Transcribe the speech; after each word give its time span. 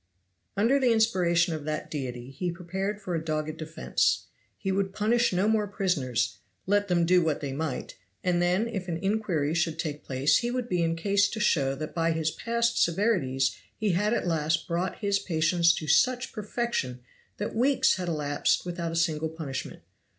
Under 0.57 0.79
the 0.79 0.91
inspiration 0.91 1.53
of 1.53 1.63
that 1.65 1.91
deity 1.91 2.31
he 2.31 2.49
prepared 2.49 2.99
for 2.99 3.13
a 3.13 3.23
dogged 3.23 3.57
defense. 3.57 4.25
He 4.57 4.71
would 4.71 4.95
punish 4.95 5.31
no 5.31 5.47
more 5.47 5.67
prisoners, 5.67 6.39
let 6.65 6.87
them 6.87 7.05
do 7.05 7.21
what 7.23 7.39
they 7.39 7.53
might, 7.53 7.97
and 8.23 8.41
then 8.41 8.67
if 8.67 8.87
an 8.87 8.97
inquiry 8.97 9.53
should 9.53 9.77
take 9.77 10.03
place 10.03 10.37
he 10.37 10.49
would 10.49 10.67
be 10.67 10.81
in 10.81 10.95
case 10.95 11.29
to 11.29 11.39
show 11.39 11.75
that 11.75 11.93
by 11.93 12.13
his 12.13 12.31
past 12.31 12.81
severities 12.81 13.55
he 13.77 13.91
had 13.91 14.11
at 14.11 14.25
last 14.25 14.67
brought 14.67 14.97
his 15.01 15.19
patients 15.19 15.71
to 15.75 15.85
such 15.85 16.33
perfection 16.33 17.01
that 17.37 17.53
weeks 17.55 17.97
had 17.97 18.07
elapsed 18.09 18.65
without 18.65 18.91
a 18.91 18.95
single 18.95 19.29
punishment. 19.29 19.83